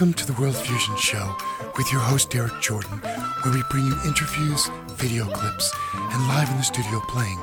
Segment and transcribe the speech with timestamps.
[0.00, 1.36] Welcome to the World Fusion Show
[1.76, 3.00] with your host Derrik Jordan,
[3.42, 7.38] where we bring you interviews, video clips, and live in the studio playing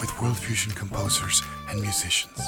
[0.00, 2.40] with World Fusion composers and musicians.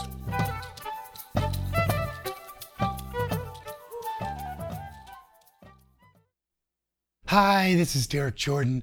[7.28, 8.82] Hi, this is Derrik Jordan.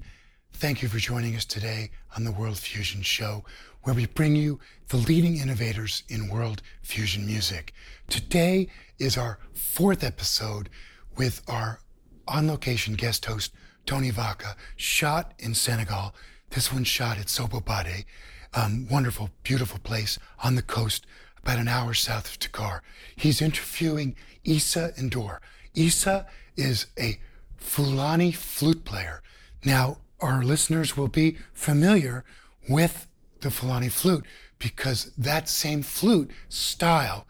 [0.54, 3.44] Thank you for joining us today on the World Fusion Show,
[3.84, 7.74] where we bring you the leading innovators in world fusion music.
[8.10, 10.70] Today is our fourth episode
[11.18, 11.80] with our
[12.28, 13.54] on location guest host,
[13.86, 16.14] Tony Vacca, shot in Senegal.
[16.52, 18.06] This one shot at Sobobade,
[18.54, 21.06] um, wonderful, beautiful place on the coast,
[21.44, 22.84] about an hour south of Dakar.
[23.16, 25.40] He's interviewing Issa Ndour.
[25.76, 27.20] Issa is a
[27.58, 29.22] Fulani flute player.
[29.64, 32.24] Now, our listeners will be familiar
[32.68, 33.08] with
[33.42, 34.26] the Fulani flute
[34.58, 37.26] because that same flute style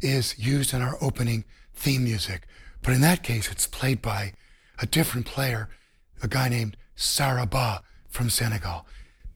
[0.00, 2.46] is used in our opening theme music.
[2.82, 4.32] But in that case, it's played by
[4.80, 5.68] a different player,
[6.22, 8.86] a guy named Saraba from Senegal.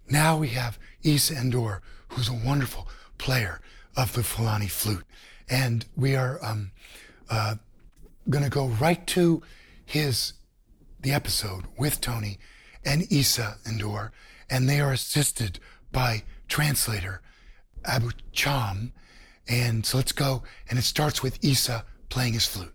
[0.09, 3.61] Now we have Issa Ndour, who's a wonderful player
[3.97, 5.05] of the Fulani flute.
[5.49, 6.71] And we are um,
[7.29, 7.57] uh,
[8.29, 9.43] going to go right to
[9.85, 10.35] his
[11.01, 12.39] the episode with Tony
[12.85, 14.11] and Issa Ndour,
[14.49, 15.59] and they are assisted
[15.93, 17.21] by translator
[17.85, 18.93] Abu Cham.
[19.49, 22.75] And so let's go, and it starts with Issa playing his flute.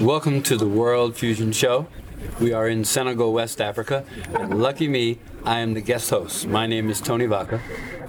[0.00, 1.86] Welcome to the World Fusion Show.
[2.40, 4.04] We are in Senegal, West Africa.
[4.34, 6.46] And lucky me, I am the guest host.
[6.46, 7.60] My name is Tony Vacca,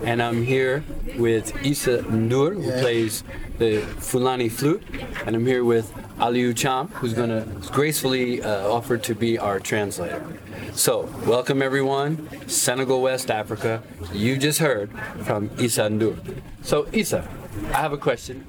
[0.03, 0.83] and I'm here
[1.17, 3.23] with Issa Ndour, who plays
[3.57, 4.83] the Fulani flute,
[5.25, 9.59] and I'm here with Aliou Cham, who's going to gracefully uh, offer to be our
[9.59, 10.25] translator.
[10.73, 13.81] So, welcome everyone, Senegal, West Africa.
[14.13, 14.91] You just heard
[15.23, 16.17] from Issa Ndour.
[16.61, 17.27] So, Issa,
[17.73, 18.41] I have a question.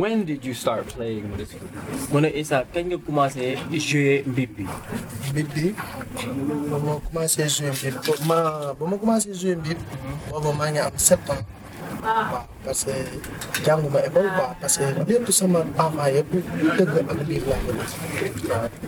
[0.00, 1.70] When did you start playing this flute?
[2.12, 4.64] mu ne Issa kañ nga commencé jouer mbib bi
[5.32, 5.66] mbib bi
[6.70, 8.38] ba ma commencé jouer mbib ba ma
[8.78, 9.78] ba ma commencé jouer mbib
[10.30, 11.42] boobu maa ngi am sept ans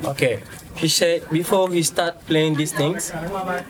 [0.05, 0.43] okay.
[0.75, 3.13] He said before he start playing these things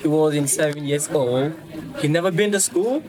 [0.01, 1.53] he was in seven years old.
[2.01, 3.03] He never been to school.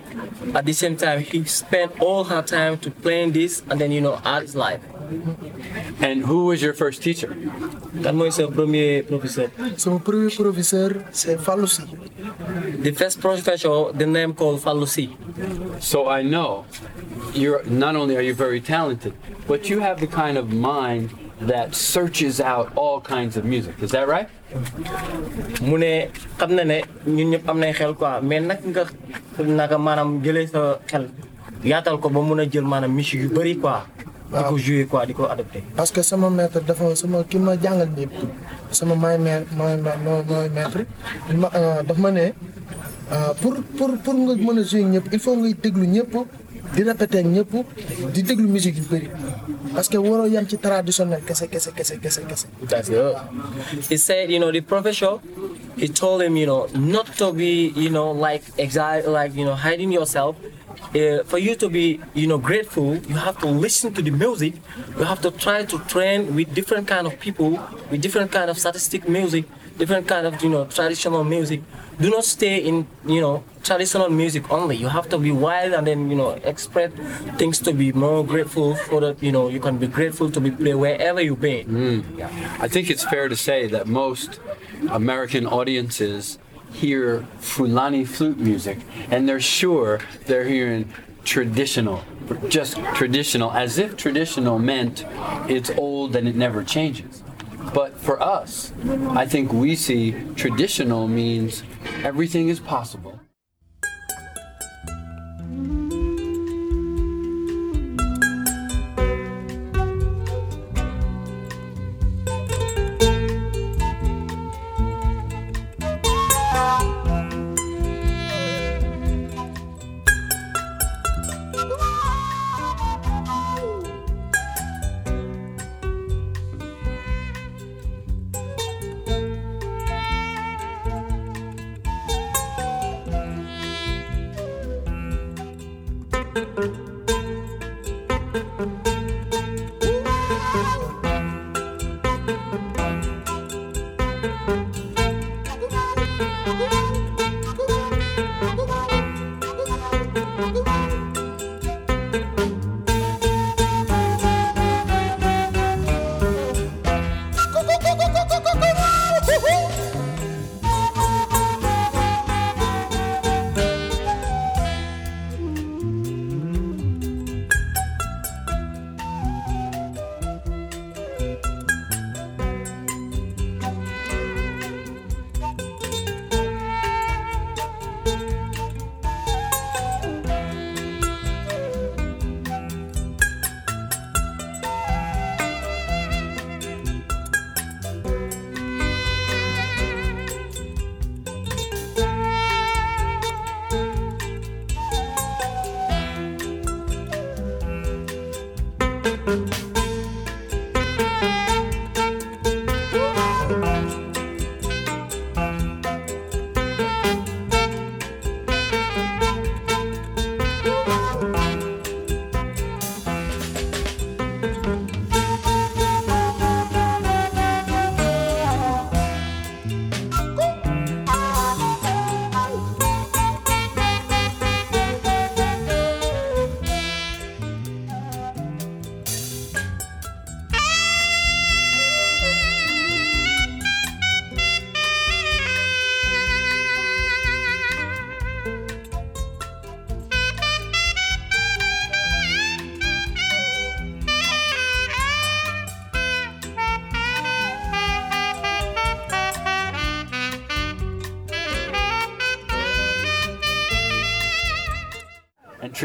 [0.54, 4.02] At the same time he spent all her time to playing this and then you
[4.02, 4.82] know his life
[6.02, 7.32] And who was your first teacher?
[8.04, 9.48] kan mooy sa premier professeur
[9.80, 11.68] sama premier professeur c'est Fallou
[12.84, 15.10] the first professor the name called Falusi.
[15.82, 16.66] So I know
[17.34, 19.14] you're not only are you very talented,
[19.48, 21.10] but you have the kind of mind
[21.42, 23.76] that searches out all kinds of music.
[23.82, 24.30] Is that right?
[25.62, 26.08] mu ne
[26.40, 26.78] xam na ne
[27.08, 28.84] ñun ñëpp am nañ xel quoi mais nag nga
[29.44, 31.10] naka maanaam jëlee sa xel
[31.64, 33.84] yaatal ko ba mun a jël maanaam musique yu bëri quoi
[34.38, 37.56] di ko jouer quoi di ko adopté parce que sama maître dafa sama ki ma
[37.58, 38.12] jàngal mbib
[38.72, 39.76] sama maay maître mooy
[40.28, 40.82] mooy maître
[41.42, 41.50] ma
[41.88, 42.26] daf ma ne
[43.42, 46.14] pour pour pour nga mën a jouer ñëpp il faut ngay déglu ñëpp
[46.76, 47.54] di répéter ñëpp
[48.14, 49.10] di déglu musique yu bëri
[49.74, 53.16] parce que waroo yam ci traditionnel kese kese kese kese kese That's good.
[53.90, 55.20] He said, you know, the professor,
[55.78, 59.54] he told him, you know, not to be, you know, like exile, like you know,
[59.56, 60.36] hiding yourself.
[60.96, 64.54] Uh, for you to be, you know, grateful, you have to listen to the music.
[64.98, 67.60] You have to try to train with different kind of people,
[67.92, 69.44] with different kind of statistic music,
[69.78, 71.62] different kind of, you know, traditional music.
[72.00, 74.78] Do not stay in, you know, traditional music only.
[74.78, 76.92] You have to be wild and then, you know, express
[77.38, 80.74] things to be more grateful for that, you know, you can be grateful to be
[80.74, 81.66] wherever you be.
[82.60, 84.40] I think it's fair to say that most
[84.90, 86.38] American audiences
[86.76, 88.80] hear Fulani flute music
[89.10, 90.92] and they're sure they're hearing
[91.24, 92.04] traditional,
[92.50, 95.06] just traditional, as if traditional meant
[95.50, 97.24] it's old and it never changes.
[97.74, 98.72] But for us,
[99.10, 101.64] I think we see traditional means
[102.04, 103.20] everything is possible.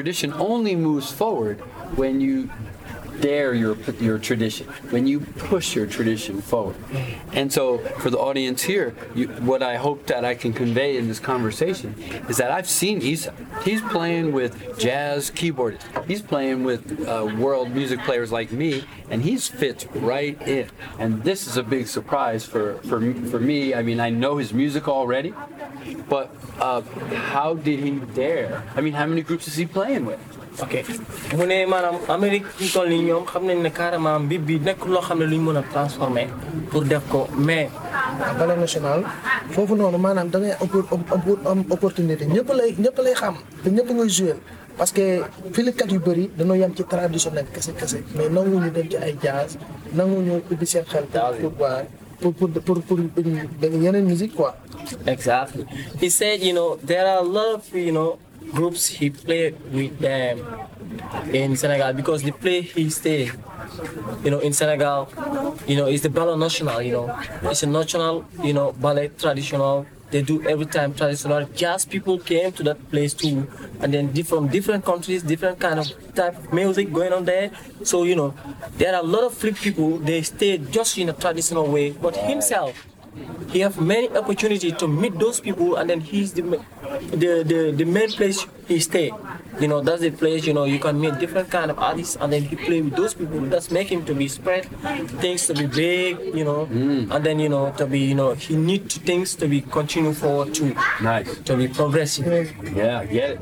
[0.00, 1.60] Tradition only moves forward
[1.94, 2.48] when you
[3.20, 6.76] dare your your tradition, when you push your tradition forward.
[7.32, 11.08] And so, for the audience here, you, what I hope that I can convey in
[11.08, 11.94] this conversation
[12.28, 13.34] is that I've seen Issa.
[13.64, 16.06] He's playing with jazz keyboardists.
[16.06, 20.68] He's playing with uh, world music players like me, and he's fit right in.
[20.98, 23.00] And this is a big surprise for for
[23.30, 23.74] for me.
[23.74, 25.34] I mean, I know his music already,
[26.08, 26.82] but uh,
[27.32, 28.62] how did he dare?
[28.74, 30.39] I mean, how many groups is he playing with?
[30.58, 30.74] Ok
[31.36, 34.84] mu ne maanaam Amérique ñu toll nii ñoom xam nañ ne carrément mbir bi nekk
[34.86, 36.26] loo xam ne lu ñu mën a transformer
[36.70, 37.68] pour def ko mais
[38.38, 39.00] ballet national
[39.52, 40.54] foofu noonu maanaam da ngay
[41.50, 44.34] am opportunité ñëpp lay ñëpp lay xam te ñëpp ngay joué
[44.78, 48.96] parce que filikat yu bëri dañoo yem ci traditionnel kese kese mais nanguñu dem ci
[48.96, 49.56] ay jazz
[49.94, 51.04] nanguñu ubbi seen xel
[52.20, 54.54] pour pour pour pour pour yeneen musique quoi.
[55.06, 55.64] Exactly.
[56.00, 58.18] He said, you know, there are a lot of, you know,
[58.52, 60.38] groups he played with them
[61.32, 63.32] in Senegal because the play he stayed,
[64.24, 65.08] you know, in Senegal,
[65.66, 69.86] you know, it's the ballet national, you know, it's a national, you know, ballet traditional.
[70.10, 71.46] They do every time traditional.
[71.54, 73.46] Jazz people came to that place too,
[73.80, 77.52] and then from different countries, different kind of type of music going on there.
[77.84, 78.34] So you know,
[78.76, 79.98] there are a lot of flip people.
[79.98, 82.74] They stay just in a traditional way, but himself,
[83.50, 86.42] he have many opportunity to meet those people and then he's the
[87.10, 89.10] the the, the main place he stay
[89.60, 92.32] you know that's the place you know you can meet different kind of artists and
[92.32, 94.64] then he play with those people that's make him to be spread
[95.20, 97.10] things to be big you know mm.
[97.10, 100.12] and then you know to be you know he need to things to be continue
[100.12, 101.38] forward to Nice.
[101.40, 103.40] to be progressive Yeah, get it.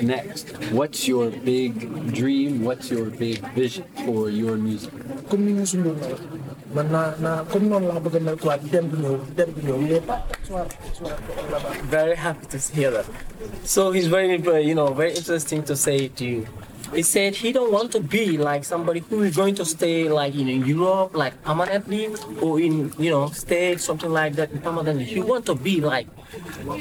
[0.00, 0.72] Comes next?
[0.72, 2.64] What's your big dream?
[2.64, 4.92] What's your big vision for your music?
[5.30, 6.08] comme ni ñu sundul na
[6.74, 9.60] man naa naa comme noonu laa bëgg a mel quoi dem bi ñëw dem bi
[9.66, 10.66] ñëw mais pas soir
[10.98, 11.14] soir
[11.94, 13.06] very happy to hear that.
[13.64, 16.46] So he's very, very, you know, very interesting to say to you.
[16.92, 20.34] He said he don't want to be like somebody who is going to stay like
[20.34, 22.08] you know, in Europe, like permanently,
[22.42, 25.04] or in you know, stay something like that permanently.
[25.04, 26.08] He want to be like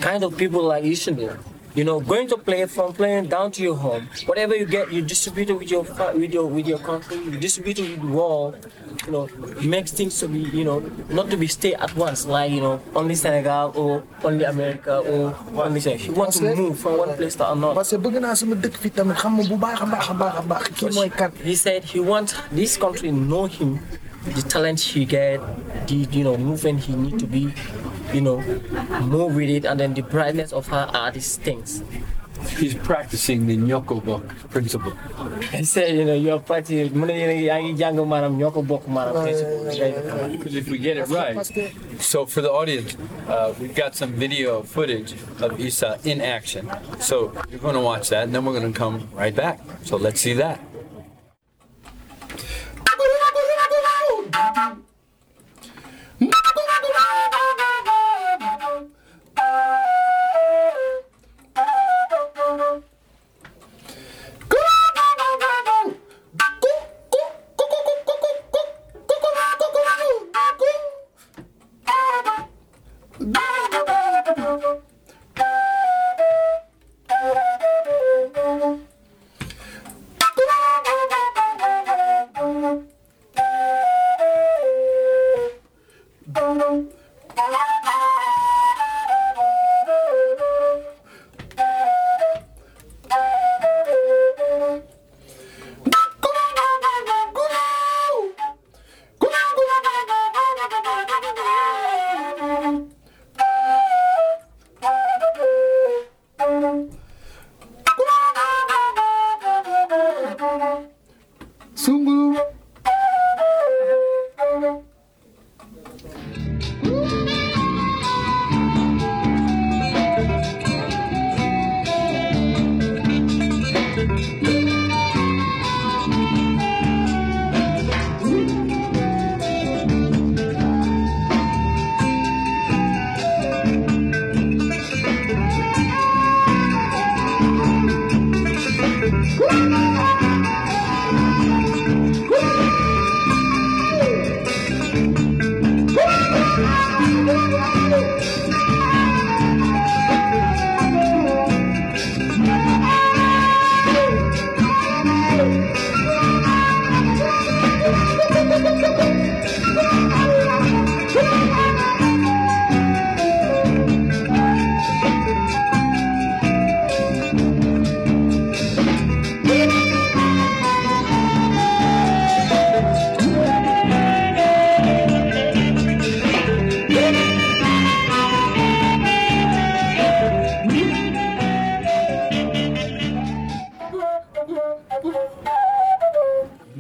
[0.01, 1.29] kind of people like you should do.
[1.75, 4.09] You know, going to play from playing down to your home.
[4.25, 5.83] Whatever you get, you distribute it with your
[6.17, 7.17] with your with your country.
[7.17, 8.67] You distribute it with the world.
[9.05, 9.29] You know,
[9.63, 12.81] makes things to be you know not to be stay at once like you know
[12.95, 15.79] only Senegal or only America or only.
[15.79, 17.75] He wants to move from one place to another.
[17.75, 20.35] parce que bëgg naa sama dëkk fi tamit xam bu baax a baax a baax
[20.39, 21.31] a baax kii mooy kan.
[21.43, 23.79] He said he wants this country know him,
[24.25, 25.39] the talent he get,
[25.88, 27.53] the you know movement he need to be,
[28.13, 28.37] you know,
[29.01, 31.83] move with it, and then the brightness of her artist things.
[32.57, 34.93] He's practicing the Nyoko book principle.
[35.51, 36.97] He said, you know, you're practicing.
[36.97, 40.31] mu ne yéen a ngi- yaa ngi jàng maanaam ñoo ko bokk principle.
[40.37, 41.35] Because if we get it right,
[41.99, 42.95] so for the audience,
[43.27, 46.69] uh, we've got some video footage of Issa in action.
[46.99, 49.59] So you're going to watch that, and then we're going to come right back.
[49.83, 50.61] So let's see that.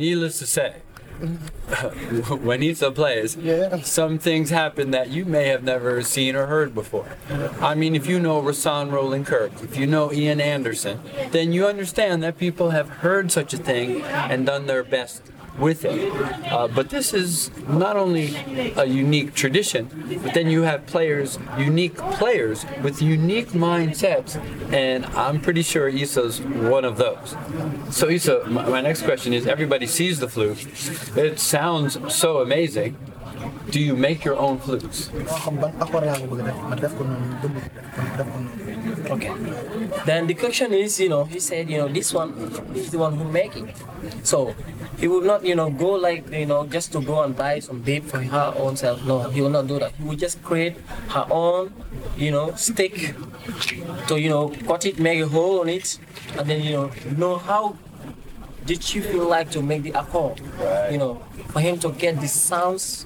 [0.09, 0.73] Needless to say,
[2.41, 3.81] when Issa plays, Yeah.
[3.83, 7.05] some things happen that you may have never seen or heard before.
[7.61, 10.99] I mean, if you know Rahsaan Roland Kirk, if you know Ian Anderson,
[11.29, 15.21] then you understand that people have heard such a thing and done their best
[15.59, 16.11] with it.
[16.51, 18.35] Uh, but this is not only
[18.75, 24.37] a unique tradition, but then you have players, unique players with unique mindsets,
[24.73, 27.35] and I'm pretty sure Issa's one of those.
[27.91, 30.65] So Issa, my, my next question is: Everybody sees the flute.
[31.17, 32.97] It sounds so amazing.
[33.69, 35.09] Do you make your own flutes?
[39.09, 39.33] Okay.
[40.05, 42.33] Then the question is, you know, he said, you know, this one
[42.75, 43.75] is the one who make it.
[44.23, 44.55] So
[44.97, 47.81] he will not, you know, go like, you know, just to go and buy some
[47.81, 49.03] babe for her own self.
[49.05, 49.93] No, he will not do that.
[49.93, 50.77] He will just create
[51.09, 51.73] her own,
[52.17, 53.15] you know, stick
[54.07, 55.99] to, you know, cut it, make a hole on it,
[56.37, 57.77] and then, you know, know how
[58.65, 60.41] did she feel like to make the accord?
[60.91, 63.05] You know, for him to get the sounds,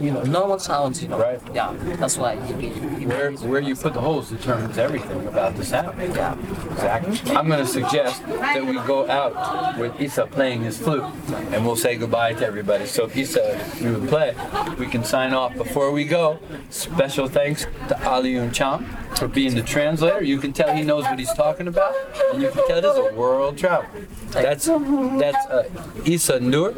[0.00, 1.18] you know, normal sounds, you know.
[1.18, 1.40] Right.
[1.54, 5.64] Yeah, that's why he, he Where where you put the holes determines everything about the
[5.64, 5.98] sound.
[5.98, 6.36] Yeah.
[6.72, 7.36] Exactly.
[7.36, 11.04] I'm going to suggest that we go out with Issa playing his flute,
[11.52, 12.86] and we'll say goodbye to everybody.
[12.86, 14.34] So if Issa, you would play,
[14.78, 15.54] we can sign off.
[15.54, 16.38] Before we go,
[16.70, 20.22] special thanks to Aliun Cham for being the translator.
[20.22, 21.94] You can tell he knows what he's talking about,
[22.32, 23.90] and you can tell this is a world travel.
[24.30, 25.64] That's that's uh,
[26.04, 26.76] Issa Ndour.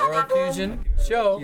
[0.00, 1.40] World Fusion Show.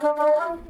[0.00, 0.69] Senegal.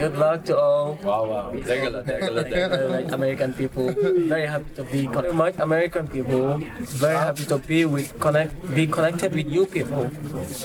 [0.00, 0.98] Good luck to all.
[1.04, 1.52] Wow, wow.
[1.52, 2.78] Degala, degala, degala.
[2.80, 3.92] uh, like American people.
[4.32, 6.56] Very happy to be con- much American people.
[7.04, 10.10] Very happy to be with connect be connected with you people.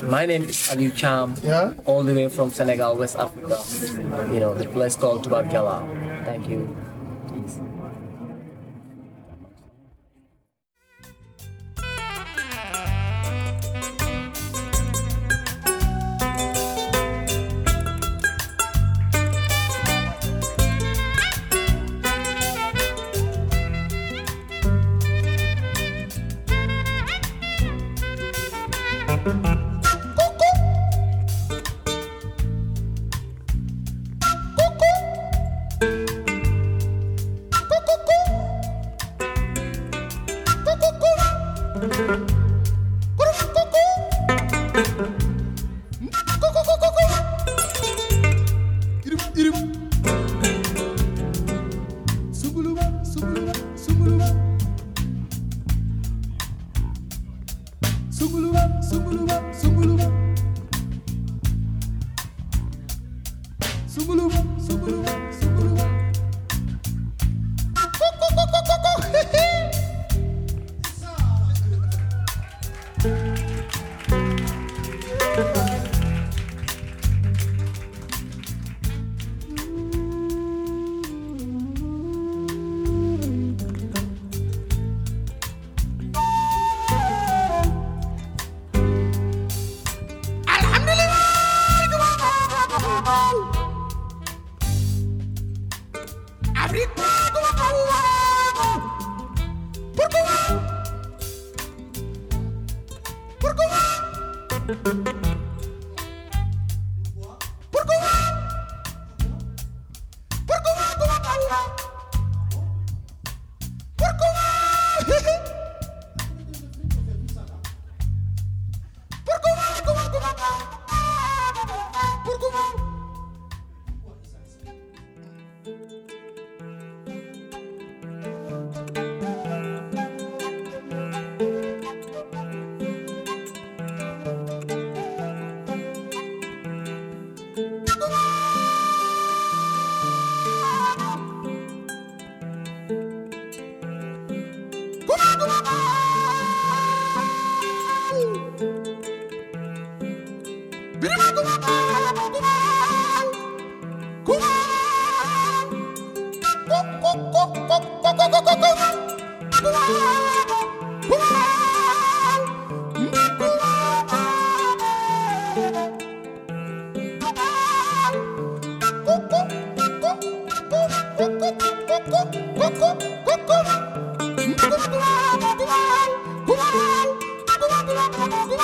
[0.08, 1.36] My name is Aliou Cham.
[1.44, 1.74] Yeah.
[1.86, 3.60] All the way from Senegal, West Africa.
[4.32, 5.84] You know the place called Tubagala.
[6.26, 6.64] Thank you.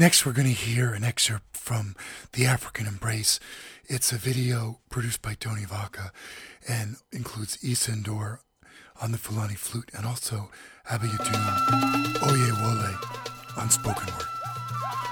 [0.00, 1.96] Next, we're going to hear an excerpt from
[2.32, 3.40] The African Embrace.
[3.86, 6.10] It's a video produced by Tony Vacca
[6.68, 8.38] and includes Issa Ndour
[9.02, 10.50] on the Fulani flute and also
[10.88, 15.07] Abiodun Oyewole on spoken word.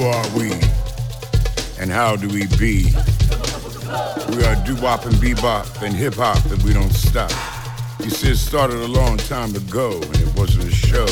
[0.00, 0.50] Who are we?
[1.78, 2.86] And how do we be?
[4.34, 7.30] We are doo-wop and bebop and hip-hop and we don't stop.
[8.02, 11.04] You see, it started a long time ago and it wasn't a show.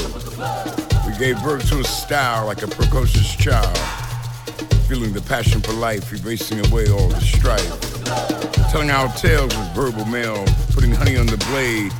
[1.07, 3.77] We gave birth to a style like a precocious child.
[4.88, 7.68] Feeling the passion for life, erasing away all the strife.
[8.70, 11.92] Telling our tales with verbal mail, putting honey on the blade,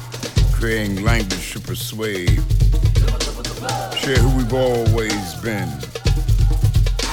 [0.55, 2.41] creating language to persuade.
[3.95, 5.69] Share who we've always been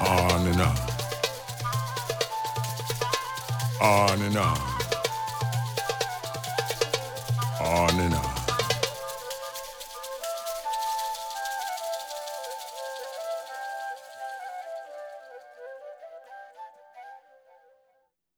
[0.00, 0.76] On and on.
[3.82, 4.58] On and on.
[7.60, 8.34] On and on.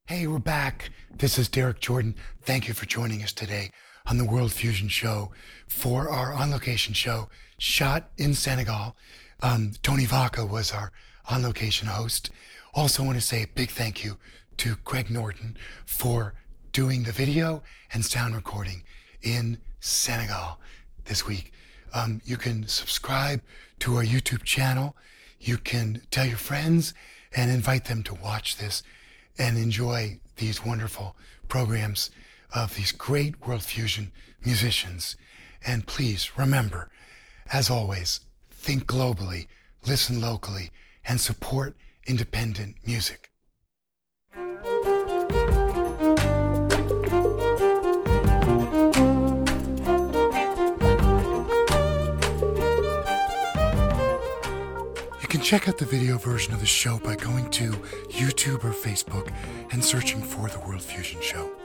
[0.07, 0.91] Hey, we're back.
[1.17, 2.17] This is Derrik Jordan.
[2.43, 3.71] Thank you for joining us today
[4.07, 5.31] on the World Fusion Show
[5.69, 8.97] for our on location show shot in Senegal.
[9.41, 10.91] Um, Tony Vacca was our
[11.29, 12.31] on location host.
[12.75, 14.17] Also, want to say a big thank you
[14.59, 16.35] to Greg Norton for
[16.73, 18.83] doing the video and sound recording
[19.23, 20.59] in Senegal
[21.05, 21.53] this week.
[21.95, 23.43] Um, you can subscribe
[23.81, 24.97] to our YouTube channel.
[25.41, 26.95] You can tell your friends
[27.35, 28.83] and invite them to watch this
[29.39, 31.17] and enjoy these wonderful
[31.49, 32.11] programs
[32.55, 34.13] of these great World Fusion
[34.45, 35.17] musicians.
[35.67, 36.91] And please remember,
[37.53, 39.47] as always, think globally,
[39.87, 40.71] listen locally,
[41.07, 43.31] and support independent music.
[55.21, 57.71] You can check out the video version of the show by going to
[58.11, 59.33] YouTube or Facebook
[59.71, 61.62] and searching for The World Fusion Show.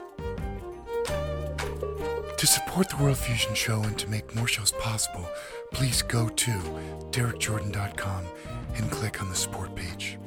[2.38, 5.28] To support The World Fusion Show and to make more shows possible,
[5.72, 6.50] please go to
[7.10, 8.24] derrikjordan.com
[8.76, 10.18] and click on the support page.